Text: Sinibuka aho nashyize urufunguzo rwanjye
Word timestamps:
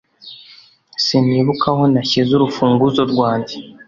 Sinibuka 1.03 1.65
aho 1.73 1.83
nashyize 1.93 2.31
urufunguzo 2.35 3.01
rwanjye 3.11 3.55